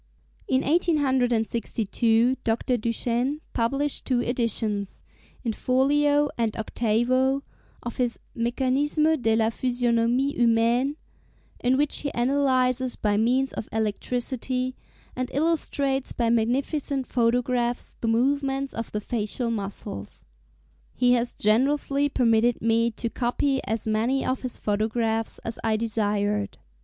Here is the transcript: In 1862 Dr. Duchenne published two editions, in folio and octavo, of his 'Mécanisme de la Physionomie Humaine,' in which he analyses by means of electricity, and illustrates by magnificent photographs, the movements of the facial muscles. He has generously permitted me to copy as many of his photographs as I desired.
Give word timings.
In 0.47 0.63
1862 0.63 2.35
Dr. 2.43 2.75
Duchenne 2.75 3.39
published 3.53 4.03
two 4.03 4.19
editions, 4.19 5.03
in 5.43 5.53
folio 5.53 6.27
and 6.39 6.57
octavo, 6.57 7.43
of 7.83 7.97
his 7.97 8.17
'Mécanisme 8.35 9.21
de 9.21 9.35
la 9.35 9.51
Physionomie 9.51 10.35
Humaine,' 10.37 10.95
in 11.59 11.77
which 11.77 11.99
he 11.99 12.09
analyses 12.15 12.95
by 12.95 13.15
means 13.15 13.53
of 13.53 13.69
electricity, 13.71 14.75
and 15.15 15.29
illustrates 15.35 16.13
by 16.13 16.31
magnificent 16.31 17.05
photographs, 17.05 17.95
the 18.01 18.07
movements 18.07 18.73
of 18.73 18.91
the 18.93 19.01
facial 19.01 19.51
muscles. 19.51 20.23
He 20.95 21.13
has 21.13 21.35
generously 21.35 22.09
permitted 22.09 22.59
me 22.59 22.89
to 22.89 23.07
copy 23.07 23.61
as 23.65 23.85
many 23.85 24.25
of 24.25 24.41
his 24.41 24.57
photographs 24.57 25.37
as 25.45 25.59
I 25.63 25.77
desired. 25.77 26.57